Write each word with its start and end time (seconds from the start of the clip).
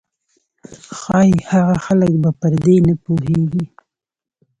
ښايي 0.97 1.33
هغه 1.51 1.75
خلک 1.85 2.11
به 2.21 2.29
پر 2.39 2.53
دې 2.65 2.77
نه 2.87 2.93
پوهېږي. 3.03 3.65